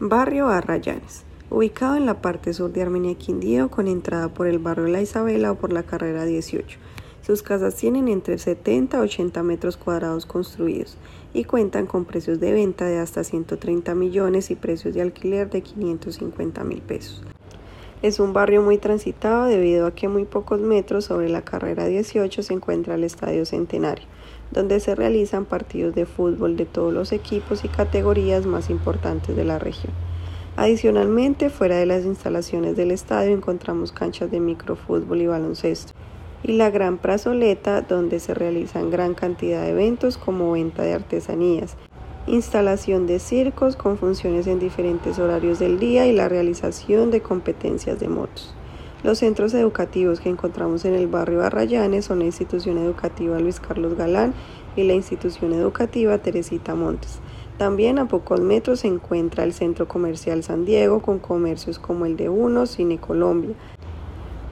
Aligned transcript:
Barrio 0.00 0.46
Arrayanes. 0.46 1.24
Ubicado 1.50 1.96
en 1.96 2.06
la 2.06 2.22
parte 2.22 2.54
sur 2.54 2.72
de 2.72 2.82
Armenia 2.82 3.16
Quindío, 3.16 3.68
con 3.68 3.88
entrada 3.88 4.28
por 4.28 4.46
el 4.46 4.60
barrio 4.60 4.86
La 4.86 5.02
Isabela 5.02 5.50
o 5.50 5.56
por 5.56 5.72
la 5.72 5.82
carrera 5.82 6.24
18. 6.24 6.78
Sus 7.26 7.42
casas 7.42 7.74
tienen 7.74 8.06
entre 8.06 8.38
70 8.38 8.96
a 8.96 9.00
80 9.00 9.42
metros 9.42 9.76
cuadrados 9.76 10.24
construidos 10.24 10.96
y 11.34 11.42
cuentan 11.42 11.86
con 11.86 12.04
precios 12.04 12.38
de 12.38 12.52
venta 12.52 12.84
de 12.84 13.00
hasta 13.00 13.24
130 13.24 13.92
millones 13.96 14.52
y 14.52 14.54
precios 14.54 14.94
de 14.94 15.02
alquiler 15.02 15.50
de 15.50 15.62
550 15.62 16.62
mil 16.62 16.80
pesos. 16.80 17.24
Es 18.00 18.20
un 18.20 18.32
barrio 18.32 18.62
muy 18.62 18.78
transitado 18.78 19.46
debido 19.46 19.88
a 19.88 19.90
que 19.90 20.06
muy 20.06 20.24
pocos 20.24 20.60
metros 20.60 21.06
sobre 21.06 21.28
la 21.28 21.42
carrera 21.42 21.86
18 21.86 22.44
se 22.44 22.54
encuentra 22.54 22.94
el 22.94 23.02
Estadio 23.02 23.44
Centenario, 23.44 24.06
donde 24.52 24.78
se 24.78 24.94
realizan 24.94 25.44
partidos 25.44 25.96
de 25.96 26.06
fútbol 26.06 26.56
de 26.56 26.64
todos 26.64 26.92
los 26.92 27.10
equipos 27.10 27.64
y 27.64 27.68
categorías 27.68 28.46
más 28.46 28.70
importantes 28.70 29.34
de 29.34 29.44
la 29.44 29.58
región. 29.58 29.92
Adicionalmente, 30.54 31.50
fuera 31.50 31.76
de 31.76 31.86
las 31.86 32.04
instalaciones 32.04 32.76
del 32.76 32.92
estadio 32.92 33.32
encontramos 33.32 33.90
canchas 33.90 34.30
de 34.30 34.38
microfútbol 34.38 35.20
y 35.20 35.26
baloncesto, 35.26 35.92
y 36.44 36.52
la 36.52 36.70
gran 36.70 36.98
plazoleta 36.98 37.80
donde 37.80 38.20
se 38.20 38.32
realizan 38.32 38.90
gran 38.90 39.14
cantidad 39.14 39.62
de 39.62 39.70
eventos 39.70 40.18
como 40.18 40.52
venta 40.52 40.84
de 40.84 40.94
artesanías, 40.94 41.76
instalación 42.28 43.06
de 43.06 43.18
circos 43.18 43.76
con 43.76 43.98
funciones 43.98 44.46
en 44.46 44.58
diferentes 44.58 45.18
horarios 45.18 45.58
del 45.58 45.78
día 45.78 46.06
y 46.06 46.12
la 46.12 46.28
realización 46.28 47.10
de 47.10 47.22
competencias 47.22 47.98
de 47.98 48.08
motos. 48.08 48.54
Los 49.02 49.18
centros 49.18 49.54
educativos 49.54 50.20
que 50.20 50.28
encontramos 50.28 50.84
en 50.84 50.94
el 50.94 51.06
barrio 51.06 51.42
Arrayanes 51.42 52.04
son 52.04 52.18
la 52.18 52.24
institución 52.24 52.78
educativa 52.78 53.38
Luis 53.38 53.60
Carlos 53.60 53.96
Galán 53.96 54.34
y 54.76 54.84
la 54.84 54.94
institución 54.94 55.52
educativa 55.52 56.18
Teresita 56.18 56.74
Montes. 56.74 57.20
También 57.58 57.98
a 57.98 58.06
pocos 58.06 58.40
metros 58.40 58.80
se 58.80 58.88
encuentra 58.88 59.44
el 59.44 59.52
Centro 59.52 59.88
Comercial 59.88 60.42
San 60.42 60.64
Diego 60.64 61.00
con 61.00 61.18
comercios 61.18 61.78
como 61.78 62.06
el 62.06 62.16
de 62.16 62.28
Uno, 62.28 62.66
Cine 62.66 62.98
Colombia, 62.98 63.54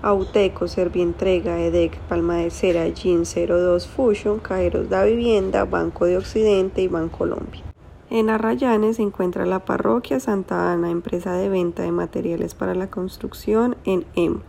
Auteco, 0.07 0.69
Servientrega, 0.69 1.59
EDEC, 1.61 1.99
Palma 2.03 2.37
de 2.37 2.51
Cera, 2.51 2.85
Gin 2.95 3.25
02 3.25 3.89
Fusion, 3.89 4.39
Caeros 4.39 4.89
da 4.89 5.03
Vivienda, 5.03 5.65
Banco 5.65 6.05
de 6.05 6.17
Occidente 6.17 6.81
y 6.81 6.87
Bancolombia. 6.87 7.65
En 8.09 8.31
Arrayanes 8.31 8.99
se 8.99 9.03
encuentra 9.03 9.47
la 9.47 9.65
parroquia 9.65 10.21
Santa 10.21 10.71
Ana, 10.73 10.93
empresa 10.93 11.33
de 11.33 11.49
venta 11.49 11.83
de 11.83 11.91
materiales 11.91 12.55
para 12.55 12.77
la 12.77 12.87
construcción 12.89 13.77
en 13.85 14.05
EMO. 14.15 14.43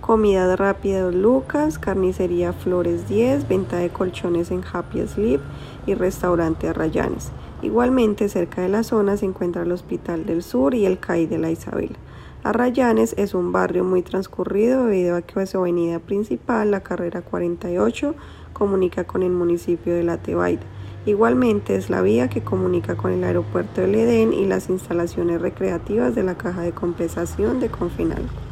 Comida 0.00 0.54
rápida 0.54 1.10
Lucas, 1.10 1.80
carnicería 1.80 2.52
Flores 2.52 3.08
10, 3.08 3.48
venta 3.48 3.78
de 3.78 3.90
colchones 3.90 4.52
en 4.52 4.62
Happy 4.72 5.04
Sleep 5.08 5.40
y 5.84 5.94
restaurante 5.94 6.68
Arrayanes. 6.68 7.32
Igualmente 7.60 8.28
cerca 8.28 8.62
de 8.62 8.68
la 8.68 8.84
zona 8.84 9.16
se 9.16 9.26
encuentra 9.26 9.62
el 9.62 9.72
Hospital 9.72 10.26
del 10.26 10.44
Sur 10.44 10.76
y 10.76 10.86
el 10.86 11.00
CAI 11.00 11.26
de 11.26 11.38
la 11.38 11.50
Isabela. 11.50 11.96
Arrayanes 12.44 13.14
es 13.18 13.34
un 13.34 13.52
barrio 13.52 13.84
muy 13.84 14.02
transcurrido 14.02 14.86
debido 14.86 15.14
a 15.14 15.22
que 15.22 15.46
su 15.46 15.58
avenida 15.58 16.00
principal, 16.00 16.72
la 16.72 16.82
carrera 16.82 17.22
48, 17.22 18.16
comunica 18.52 19.04
con 19.04 19.22
el 19.22 19.30
municipio 19.30 19.94
de 19.94 20.02
La 20.02 20.16
Tebaida. 20.16 20.62
Igualmente 21.06 21.76
es 21.76 21.88
la 21.88 22.02
vía 22.02 22.28
que 22.28 22.42
comunica 22.42 22.96
con 22.96 23.12
el 23.12 23.22
aeropuerto 23.22 23.80
del 23.80 23.94
Edén 23.94 24.32
y 24.32 24.46
las 24.46 24.70
instalaciones 24.70 25.40
recreativas 25.40 26.16
de 26.16 26.24
la 26.24 26.36
caja 26.36 26.62
de 26.62 26.72
compensación 26.72 27.60
de 27.60 27.68
Confinalco. 27.68 28.51